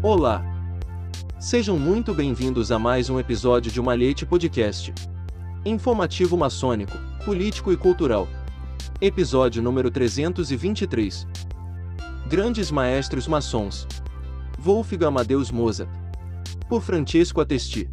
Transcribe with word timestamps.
Olá! 0.00 0.44
Sejam 1.40 1.76
muito 1.76 2.14
bem-vindos 2.14 2.70
a 2.70 2.78
mais 2.78 3.10
um 3.10 3.18
episódio 3.18 3.72
de 3.72 3.82
Malhete 3.82 4.24
Podcast. 4.24 4.94
Informativo 5.64 6.36
maçônico, 6.36 6.96
político 7.24 7.72
e 7.72 7.76
cultural. 7.76 8.28
Episódio 9.00 9.60
número 9.60 9.90
323. 9.90 11.26
Grandes 12.28 12.70
maestros 12.70 13.26
maçons. 13.26 13.88
Wolfgang 14.56 15.06
Amadeus 15.06 15.50
Mozart. 15.50 15.90
Por 16.68 16.80
Francesco 16.80 17.40
Attesti. 17.40 17.90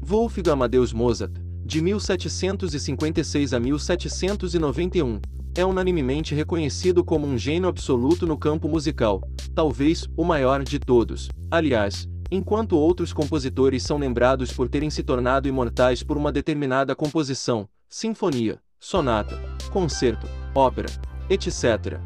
Wolfgang 0.00 0.50
Amadeus 0.50 0.92
Mozart, 0.92 1.32
de 1.64 1.82
1756 1.82 3.52
a 3.52 3.58
1791, 3.58 5.20
é 5.54 5.64
unanimemente 5.64 6.34
reconhecido 6.34 7.04
como 7.04 7.26
um 7.26 7.36
gênio 7.36 7.68
absoluto 7.68 8.26
no 8.26 8.38
campo 8.38 8.68
musical, 8.68 9.20
talvez 9.54 10.08
o 10.16 10.24
maior 10.24 10.62
de 10.62 10.78
todos. 10.78 11.28
Aliás, 11.50 12.08
enquanto 12.30 12.78
outros 12.78 13.12
compositores 13.12 13.82
são 13.82 13.98
lembrados 13.98 14.50
por 14.52 14.68
terem 14.68 14.88
se 14.88 15.02
tornado 15.02 15.46
imortais 15.46 16.02
por 16.02 16.16
uma 16.16 16.32
determinada 16.32 16.96
composição, 16.96 17.68
sinfonia, 17.86 18.58
sonata, 18.80 19.38
concerto, 19.70 20.26
ópera, 20.54 20.88
etc. 21.28 22.00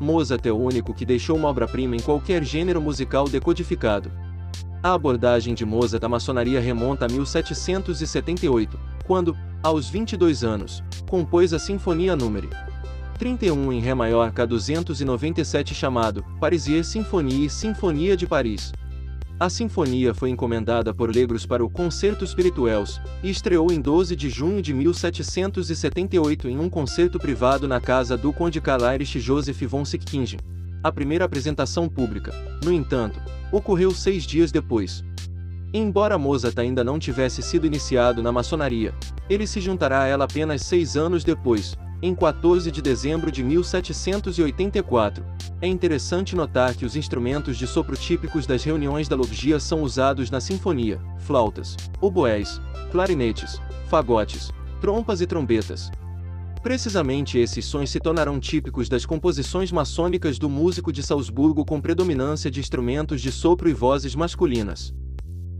Mozart 0.00 0.46
é 0.46 0.52
o 0.52 0.56
único 0.56 0.94
que 0.94 1.04
deixou 1.04 1.36
uma 1.36 1.48
obra-prima 1.48 1.96
em 1.96 2.00
qualquer 2.00 2.42
gênero 2.42 2.80
musical 2.80 3.28
decodificado. 3.28 4.10
A 4.82 4.94
abordagem 4.94 5.52
de 5.52 5.66
Mozart 5.66 6.02
à 6.02 6.08
maçonaria 6.08 6.58
remonta 6.58 7.04
a 7.04 7.08
1778, 7.08 8.80
quando, 9.06 9.36
aos 9.62 9.90
22 9.90 10.42
anos, 10.42 10.82
compôs 11.06 11.52
a 11.52 11.58
Sinfonia 11.58 12.16
número 12.16 12.48
31 13.20 13.70
em 13.70 13.80
Ré 13.80 13.92
maior 13.92 14.32
K297 14.32 15.74
chamado 15.74 16.24
Parisier 16.40 16.82
Sinfonie 16.82 17.44
e 17.44 17.50
Sinfonia 17.50 18.16
de 18.16 18.26
Paris. 18.26 18.72
A 19.38 19.50
sinfonia 19.50 20.14
foi 20.14 20.30
encomendada 20.30 20.94
por 20.94 21.14
Legros 21.14 21.44
para 21.44 21.62
o 21.62 21.68
Concerto 21.68 22.26
Spirituels 22.26 22.98
e 23.22 23.28
estreou 23.28 23.70
em 23.70 23.78
12 23.78 24.16
de 24.16 24.30
junho 24.30 24.62
de 24.62 24.72
1778 24.72 26.48
em 26.48 26.58
um 26.58 26.70
concerto 26.70 27.18
privado 27.18 27.68
na 27.68 27.78
casa 27.78 28.16
do 28.16 28.32
Conde 28.32 28.58
Karl 28.58 28.86
Heinrich 28.86 29.20
Joseph 29.20 29.60
von 29.64 29.84
Sickkingen. 29.84 30.38
A 30.82 30.90
primeira 30.90 31.26
apresentação 31.26 31.90
pública, 31.90 32.32
no 32.64 32.72
entanto, 32.72 33.20
ocorreu 33.52 33.90
seis 33.90 34.24
dias 34.24 34.50
depois. 34.50 35.04
Embora 35.74 36.16
Mozart 36.16 36.58
ainda 36.58 36.82
não 36.82 36.98
tivesse 36.98 37.42
sido 37.42 37.66
iniciado 37.66 38.22
na 38.22 38.32
maçonaria, 38.32 38.94
ele 39.28 39.46
se 39.46 39.60
juntará 39.60 40.04
a 40.04 40.06
ela 40.06 40.24
apenas 40.24 40.62
seis 40.62 40.96
anos 40.96 41.22
depois, 41.22 41.76
em 42.02 42.14
14 42.14 42.70
de 42.70 42.80
dezembro 42.80 43.30
de 43.30 43.42
1784. 43.44 45.24
É 45.60 45.66
interessante 45.66 46.34
notar 46.34 46.74
que 46.74 46.86
os 46.86 46.96
instrumentos 46.96 47.58
de 47.58 47.66
sopro 47.66 47.96
típicos 47.96 48.46
das 48.46 48.64
reuniões 48.64 49.08
da 49.08 49.16
logia 49.16 49.60
são 49.60 49.82
usados 49.82 50.30
na 50.30 50.40
sinfonia: 50.40 51.00
flautas, 51.18 51.76
oboés, 52.00 52.60
clarinetes, 52.90 53.60
fagotes, 53.88 54.50
trompas 54.80 55.20
e 55.20 55.26
trombetas. 55.26 55.90
Precisamente 56.62 57.38
esses 57.38 57.64
sons 57.64 57.90
se 57.90 57.98
tornarão 57.98 58.38
típicos 58.38 58.88
das 58.88 59.06
composições 59.06 59.72
maçônicas 59.72 60.38
do 60.38 60.48
músico 60.48 60.92
de 60.92 61.02
Salzburgo 61.02 61.64
com 61.64 61.80
predominância 61.80 62.50
de 62.50 62.60
instrumentos 62.60 63.22
de 63.22 63.32
sopro 63.32 63.68
e 63.68 63.72
vozes 63.72 64.14
masculinas. 64.14 64.94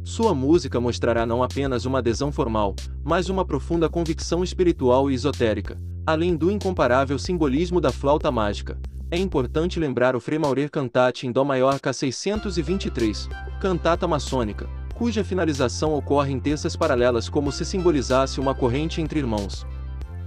Sua 0.02 0.34
música 0.34 0.80
mostrará 0.80 1.24
não 1.24 1.42
apenas 1.42 1.84
uma 1.84 1.98
adesão 1.98 2.32
formal, 2.32 2.74
mas 3.02 3.28
uma 3.28 3.44
profunda 3.44 3.88
convicção 3.88 4.42
espiritual 4.42 5.10
e 5.10 5.14
esotérica, 5.14 5.78
além 6.10 6.36
do 6.36 6.50
incomparável 6.50 7.18
simbolismo 7.18 7.80
da 7.80 7.92
flauta 7.92 8.30
mágica. 8.30 8.78
É 9.10 9.18
importante 9.18 9.80
lembrar 9.80 10.14
o 10.14 10.20
Fremaurer 10.20 10.70
Cantate 10.70 11.26
em 11.26 11.32
Dó 11.32 11.44
maior 11.44 11.80
K623, 11.80 13.28
cantata 13.60 14.06
maçônica, 14.06 14.68
cuja 14.94 15.24
finalização 15.24 15.94
ocorre 15.94 16.32
em 16.32 16.38
terças 16.38 16.76
paralelas 16.76 17.28
como 17.28 17.50
se 17.50 17.64
simbolizasse 17.64 18.38
uma 18.38 18.54
corrente 18.54 19.00
entre 19.00 19.18
irmãos. 19.18 19.66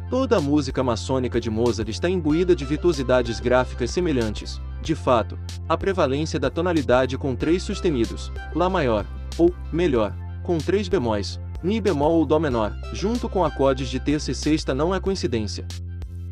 Toda 0.10 0.38
a 0.38 0.42
música 0.42 0.84
maçônica 0.84 1.40
de 1.40 1.50
Mozart 1.50 1.90
está 1.90 2.10
imbuída 2.10 2.56
de 2.56 2.66
virtuosidades 2.66 3.40
gráficas 3.40 3.92
semelhantes. 3.92 4.62
De 4.82 4.96
fato, 4.96 5.40
a 5.68 5.78
prevalência 5.78 6.40
da 6.40 6.50
tonalidade 6.50 7.18
com 7.18 7.36
três 7.36 7.64
sustenidos, 7.64 8.32
Lá 8.54 8.70
maior, 8.70 9.06
ou, 9.38 9.54
melhor, 9.72 10.14
com 10.44 10.58
três 10.58 10.88
bemóis, 10.88 11.40
Mi 11.64 11.80
bemol 11.80 12.16
ou 12.16 12.26
Dó 12.26 12.40
menor, 12.40 12.78
junto 12.92 13.30
com 13.30 13.46
acordes 13.46 13.88
de 13.88 13.98
terça 13.98 14.32
e 14.32 14.36
sexta 14.36 14.76
não 14.76 14.94
é 14.94 15.00
coincidência. 15.00 15.66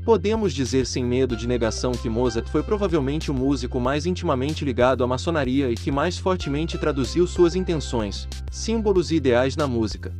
Podemos 0.03 0.52
dizer 0.52 0.86
sem 0.86 1.06
medo 1.06 1.38
de 1.38 1.47
negação 1.47 1.94
que 1.94 2.09
Mozart 2.09 2.50
foi 2.50 2.62
provavelmente 2.62 3.31
o 3.31 3.34
músico 3.34 3.80
mais 3.80 4.06
intimamente 4.06 4.66
ligado 4.66 5.06
à 5.06 5.08
maçonaria 5.08 5.72
e 5.72 5.75
que 5.75 5.90
mais 5.90 6.18
fortemente 6.18 6.78
traduziu 6.78 7.25
suas 7.25 7.56
intenções, 7.56 8.28
símbolos 8.52 9.09
e 9.09 9.16
ideais 9.16 9.56
na 9.56 9.68
música. 9.68 10.14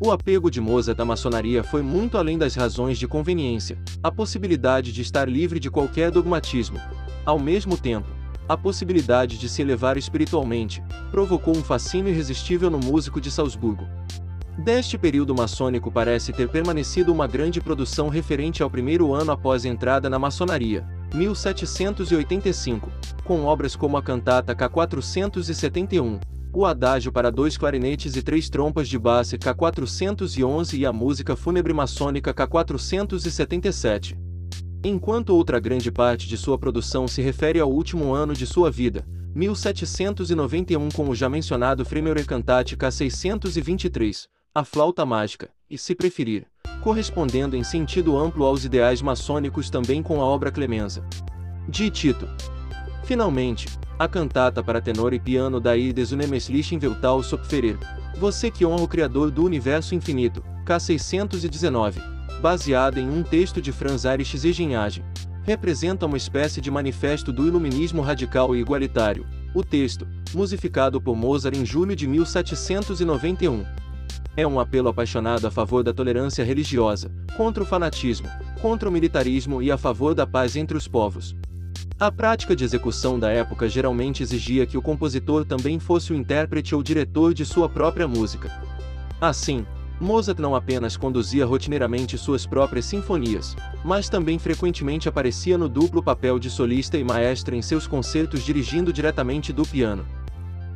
O 0.00 0.10
apego 0.10 0.50
de 0.50 0.62
Mozart 0.62 0.98
à 0.98 1.04
maçonaria 1.04 1.62
foi 1.62 1.82
muito 1.82 2.16
além 2.16 2.38
das 2.38 2.54
razões 2.54 2.96
de 2.96 3.06
conveniência, 3.06 3.76
a 4.02 4.10
possibilidade 4.10 4.92
de 4.92 5.02
estar 5.02 5.28
livre 5.28 5.60
de 5.60 5.70
qualquer 5.70 6.10
dogmatismo. 6.10 6.80
Ao 7.26 7.38
mesmo 7.38 7.76
tempo, 7.76 8.08
a 8.48 8.56
possibilidade 8.56 9.36
de 9.36 9.46
se 9.46 9.60
elevar 9.60 9.98
espiritualmente, 9.98 10.82
provocou 11.10 11.54
um 11.54 11.62
fascínio 11.62 12.10
irresistível 12.10 12.70
no 12.70 12.78
músico 12.78 13.20
de 13.20 13.30
Salzburgo. 13.30 13.86
Deste 14.58 14.98
período 14.98 15.34
maçônico 15.34 15.90
parece 15.90 16.32
ter 16.32 16.48
permanecido 16.48 17.12
uma 17.12 17.28
grande 17.28 17.60
produção 17.60 18.08
referente 18.08 18.60
ao 18.62 18.68
primeiro 18.68 19.14
ano 19.14 19.30
após 19.30 19.64
a 19.64 19.68
entrada 19.68 20.10
na 20.10 20.18
maçonaria, 20.18 20.84
1785, 21.14 22.90
com 23.24 23.44
obras 23.44 23.76
como 23.76 23.96
a 23.96 24.02
cantata 24.02 24.56
K471, 24.56 26.20
o 26.52 26.66
adágio 26.66 27.12
para 27.12 27.30
dois 27.30 27.56
clarinetes 27.56 28.16
e 28.16 28.22
três 28.22 28.50
trompas 28.50 28.88
de 28.88 28.98
base 28.98 29.38
K411 29.38 30.76
e 30.76 30.84
a 30.84 30.92
música 30.92 31.36
fúnebre 31.36 31.72
maçônica 31.72 32.34
K477 32.34 34.16
enquanto 34.84 35.30
outra 35.30 35.58
grande 35.58 35.90
parte 35.90 36.28
de 36.28 36.36
sua 36.36 36.58
produção 36.58 37.08
se 37.08 37.20
refere 37.20 37.58
ao 37.58 37.70
último 37.70 38.12
ano 38.12 38.32
de 38.32 38.46
sua 38.46 38.70
vida, 38.70 39.04
1791 39.34 40.88
com 40.90 41.08
o 41.08 41.14
já 41.14 41.28
mencionado 41.28 41.84
Fremeure 41.84 42.24
Cantate 42.24 42.76
K623, 42.76 44.26
a 44.54 44.64
flauta 44.64 45.04
mágica, 45.04 45.50
e 45.70 45.76
se 45.76 45.94
preferir, 45.94 46.46
correspondendo 46.82 47.56
em 47.56 47.62
sentido 47.62 48.16
amplo 48.16 48.44
aos 48.44 48.64
ideais 48.64 49.02
maçônicos 49.02 49.70
também 49.70 50.02
com 50.02 50.20
a 50.20 50.24
obra 50.24 50.50
Clemenza. 50.50 51.04
De 51.68 51.90
Tito. 51.90 52.28
Finalmente, 53.04 53.66
a 53.98 54.08
cantata 54.08 54.62
para 54.62 54.80
tenor 54.80 55.12
e 55.12 55.20
piano 55.20 55.60
da 55.60 55.76
Ides 55.76 56.12
Unemeslichen 56.12 56.78
Veltal 56.78 57.22
Sopferer, 57.22 57.78
Você 58.18 58.50
que 58.50 58.66
honra 58.66 58.82
o 58.82 58.88
Criador 58.88 59.30
do 59.30 59.44
Universo 59.44 59.94
Infinito, 59.94 60.42
K619 60.64 62.18
baseada 62.38 63.00
em 63.00 63.08
um 63.08 63.22
texto 63.22 63.60
de 63.60 63.72
Franz 63.72 64.04
Erich 64.04 64.36
Zegenhagen, 64.38 65.04
representa 65.42 66.06
uma 66.06 66.16
espécie 66.16 66.60
de 66.60 66.70
manifesto 66.70 67.32
do 67.32 67.46
iluminismo 67.46 68.02
radical 68.02 68.54
e 68.54 68.60
igualitário. 68.60 69.26
O 69.54 69.64
texto, 69.64 70.06
musificado 70.34 71.00
por 71.00 71.16
Mozart 71.16 71.56
em 71.56 71.64
julho 71.64 71.96
de 71.96 72.06
1791, 72.06 73.64
é 74.38 74.46
um 74.46 74.60
apelo 74.60 74.88
apaixonado 74.88 75.48
a 75.48 75.50
favor 75.50 75.82
da 75.82 75.92
tolerância 75.92 76.44
religiosa, 76.44 77.10
contra 77.36 77.60
o 77.60 77.66
fanatismo, 77.66 78.28
contra 78.62 78.88
o 78.88 78.92
militarismo 78.92 79.60
e 79.60 79.68
a 79.68 79.76
favor 79.76 80.14
da 80.14 80.24
paz 80.24 80.54
entre 80.54 80.76
os 80.76 80.86
povos. 80.86 81.34
A 81.98 82.12
prática 82.12 82.54
de 82.54 82.62
execução 82.62 83.18
da 83.18 83.32
época 83.32 83.68
geralmente 83.68 84.22
exigia 84.22 84.64
que 84.64 84.78
o 84.78 84.82
compositor 84.82 85.44
também 85.44 85.80
fosse 85.80 86.12
o 86.12 86.14
intérprete 86.14 86.72
ou 86.72 86.84
diretor 86.84 87.34
de 87.34 87.44
sua 87.44 87.68
própria 87.68 88.06
música. 88.06 88.48
Assim, 89.20 89.66
Mozart 90.00 90.38
não 90.38 90.54
apenas 90.54 90.96
conduzia 90.96 91.44
rotineiramente 91.44 92.16
suas 92.16 92.46
próprias 92.46 92.84
sinfonias, 92.84 93.56
mas 93.84 94.08
também 94.08 94.38
frequentemente 94.38 95.08
aparecia 95.08 95.58
no 95.58 95.68
duplo 95.68 96.00
papel 96.00 96.38
de 96.38 96.48
solista 96.48 96.96
e 96.96 97.02
maestra 97.02 97.56
em 97.56 97.60
seus 97.60 97.88
concertos 97.88 98.44
dirigindo 98.44 98.92
diretamente 98.92 99.52
do 99.52 99.64
piano. 99.64 100.06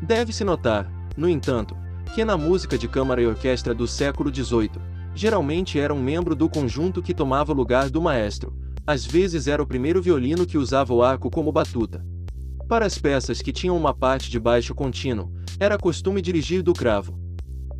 Deve-se 0.03 0.43
notar, 0.43 0.91
no 1.17 1.29
entanto, 1.29 1.77
que 2.15 2.25
na 2.25 2.37
música 2.37 2.77
de 2.77 2.87
câmara 2.87 3.23
e 3.23 3.27
orquestra 3.27 3.75
do 3.75 3.87
século 3.87 4.35
XVIII, 4.35 4.71
geralmente 5.15 5.79
era 5.79 5.95
um 5.95 6.03
membro 6.03 6.35
do 6.35 6.49
conjunto 6.49 7.03
que 7.03 7.15
tomava 7.15 7.53
o 7.53 7.55
lugar 7.55 7.89
do 7.89 8.03
maestro, 8.03 8.55
às 8.87 9.05
vezes 9.05 9.49
era 9.49 9.63
o 9.63 9.67
primeiro 9.67 10.03
violino 10.03 10.45
que 10.45 10.59
usava 10.59 10.93
o 10.93 11.03
arco 11.03 11.31
como 11.31 11.51
batuta. 11.51 12.05
Para 12.69 12.87
as 12.87 12.99
peças 12.99 13.41
que 13.41 13.53
tinham 13.53 13.77
uma 13.77 13.95
parte 13.95 14.31
de 14.31 14.39
baixo 14.39 14.75
contínuo, 14.75 15.33
era 15.59 15.79
costume 15.79 16.21
dirigir 16.21 16.63
do 16.63 16.73
cravo, 16.73 17.23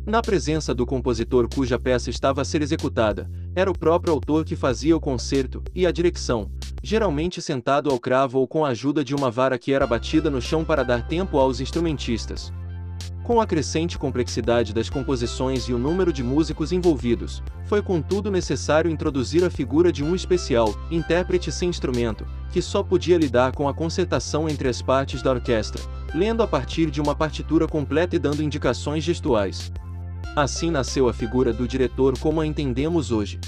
na 0.05 0.21
presença 0.21 0.75
do 0.75 0.85
compositor 0.85 1.47
cuja 1.47 1.79
peça 1.79 2.09
estava 2.09 2.41
a 2.41 2.45
ser 2.45 2.61
executada, 2.61 3.31
era 3.55 3.71
o 3.71 3.77
próprio 3.77 4.13
autor 4.13 4.43
que 4.43 4.53
fazia 4.53 4.97
o 4.97 4.99
concerto 4.99 5.63
e 5.73 5.87
a 5.87 5.91
direção, 5.91 6.51
geralmente 6.83 7.41
sentado 7.41 7.89
ao 7.89 7.97
cravo 7.97 8.39
ou 8.39 8.45
com 8.45 8.65
a 8.65 8.69
ajuda 8.69 9.01
de 9.01 9.15
uma 9.15 9.31
vara 9.31 9.57
que 9.57 9.71
era 9.71 9.87
batida 9.87 10.29
no 10.29 10.41
chão 10.41 10.65
para 10.65 10.83
dar 10.83 11.07
tempo 11.07 11.37
aos 11.37 11.61
instrumentistas. 11.61 12.51
Com 13.23 13.39
a 13.39 13.47
crescente 13.47 13.97
complexidade 13.97 14.73
das 14.73 14.89
composições 14.89 15.69
e 15.69 15.73
o 15.73 15.77
número 15.77 16.11
de 16.11 16.21
músicos 16.21 16.73
envolvidos, 16.73 17.41
foi 17.63 17.81
contudo 17.81 18.29
necessário 18.29 18.91
introduzir 18.91 19.45
a 19.45 19.49
figura 19.49 19.93
de 19.93 20.03
um 20.03 20.13
especial, 20.13 20.75
intérprete 20.91 21.49
sem 21.49 21.69
instrumento, 21.69 22.25
que 22.51 22.61
só 22.61 22.83
podia 22.83 23.17
lidar 23.17 23.53
com 23.53 23.69
a 23.69 23.73
concertação 23.73 24.49
entre 24.49 24.67
as 24.67 24.81
partes 24.81 25.21
da 25.21 25.31
orquestra, 25.31 25.81
lendo 26.13 26.43
a 26.43 26.47
partir 26.47 26.91
de 26.91 26.99
uma 26.99 27.15
partitura 27.15 27.65
completa 27.65 28.13
e 28.13 28.19
dando 28.19 28.43
indicações 28.43 29.05
gestuais. 29.05 29.71
Assim 30.35 30.69
nasceu 30.69 31.07
a 31.07 31.13
figura 31.13 31.53
do 31.53 31.65
diretor 31.65 32.19
como 32.19 32.41
a 32.41 32.45
entendemos 32.45 33.09
hoje. 33.09 33.39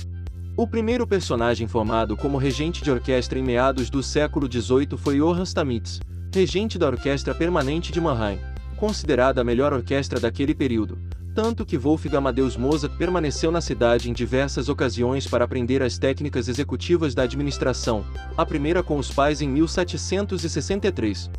O 0.55 0.65
primeiro 0.65 1.05
personagem 1.05 1.67
formado 1.67 2.15
como 2.15 2.37
regente 2.37 2.81
de 2.81 2.89
orquestra 2.89 3.37
em 3.37 3.43
meados 3.43 3.89
do 3.89 4.01
século 4.01 4.49
XVIII 4.49 4.97
foi 4.97 5.17
Johann 5.17 5.43
Stamitz, 5.43 5.99
regente 6.33 6.79
da 6.79 6.87
Orquestra 6.87 7.35
Permanente 7.35 7.91
de 7.91 7.99
Mannheim 7.99 8.39
considerada 8.77 9.41
a 9.41 9.43
melhor 9.43 9.73
orquestra 9.73 10.19
daquele 10.19 10.53
período, 10.53 10.97
tanto 11.35 11.65
que 11.65 11.77
Wolfgang 11.77 12.15
Amadeus 12.15 12.55
Mozart 12.55 12.95
permaneceu 12.97 13.51
na 13.51 13.59
cidade 13.59 14.09
em 14.09 14.13
diversas 14.13 14.69
ocasiões 14.69 15.27
para 15.27 15.43
aprender 15.43 15.83
as 15.83 15.97
técnicas 15.97 16.47
executivas 16.47 17.13
da 17.13 17.23
administração, 17.23 18.05
a 18.37 18.45
primeira 18.45 18.81
com 18.81 18.97
os 18.97 19.11
pais 19.11 19.41
em 19.41 19.49
1763. 19.49 21.29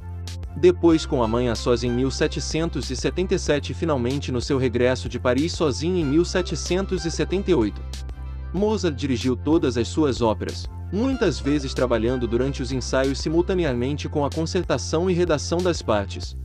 Depois 0.54 1.06
com 1.06 1.22
a 1.22 1.28
mãe 1.28 1.48
a 1.48 1.54
sós 1.54 1.82
em 1.82 1.90
1777 1.90 3.72
e 3.72 3.74
finalmente 3.74 4.30
no 4.30 4.40
seu 4.40 4.58
regresso 4.58 5.08
de 5.08 5.18
Paris 5.18 5.52
sozinho 5.52 5.96
em 5.96 6.04
1778. 6.04 7.80
Mozart 8.52 8.94
dirigiu 8.94 9.34
todas 9.34 9.76
as 9.78 9.88
suas 9.88 10.20
óperas, 10.20 10.66
muitas 10.92 11.40
vezes 11.40 11.74
trabalhando 11.74 12.26
durante 12.26 12.62
os 12.62 12.70
ensaios 12.72 13.18
simultaneamente 13.18 14.08
com 14.08 14.24
a 14.24 14.30
concertação 14.30 15.10
e 15.10 15.14
redação 15.14 15.58
das 15.58 15.82
partes. 15.82 16.36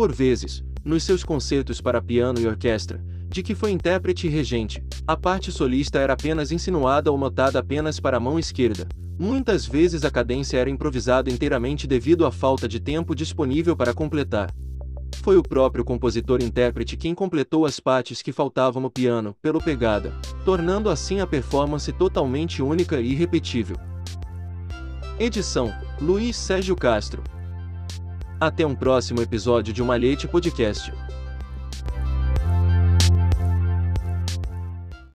Por 0.00 0.14
vezes, 0.14 0.64
nos 0.82 1.02
seus 1.02 1.22
concertos 1.22 1.78
para 1.78 2.00
piano 2.00 2.40
e 2.40 2.46
orquestra, 2.46 3.04
de 3.28 3.42
que 3.42 3.54
foi 3.54 3.70
intérprete 3.70 4.26
e 4.26 4.30
regente, 4.30 4.82
a 5.06 5.14
parte 5.14 5.52
solista 5.52 5.98
era 5.98 6.14
apenas 6.14 6.50
insinuada 6.50 7.12
ou 7.12 7.18
notada 7.18 7.58
apenas 7.58 8.00
para 8.00 8.16
a 8.16 8.20
mão 8.20 8.38
esquerda. 8.38 8.88
Muitas 9.18 9.66
vezes 9.66 10.02
a 10.02 10.10
cadência 10.10 10.56
era 10.56 10.70
improvisada 10.70 11.28
inteiramente 11.28 11.86
devido 11.86 12.24
à 12.24 12.32
falta 12.32 12.66
de 12.66 12.80
tempo 12.80 13.14
disponível 13.14 13.76
para 13.76 13.92
completar. 13.92 14.50
Foi 15.16 15.36
o 15.36 15.42
próprio 15.42 15.84
compositor-intérprete 15.84 16.96
quem 16.96 17.14
completou 17.14 17.66
as 17.66 17.78
partes 17.78 18.22
que 18.22 18.32
faltavam 18.32 18.80
no 18.80 18.90
piano, 18.90 19.36
pelo 19.42 19.60
pegada, 19.60 20.14
tornando 20.46 20.88
assim 20.88 21.20
a 21.20 21.26
performance 21.26 21.92
totalmente 21.92 22.62
única 22.62 23.02
e 23.02 23.12
irrepetível. 23.12 23.76
Edição: 25.18 25.70
Luiz 26.00 26.36
Sérgio 26.36 26.74
Castro 26.74 27.22
até 28.40 28.64
um 28.64 28.74
próximo 28.74 29.20
episódio 29.20 29.72
de 29.72 29.82
Malhete 29.82 30.26
Podcast. 30.26 30.90